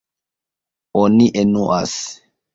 Oni 1.03 1.29
enuas. 1.43 1.95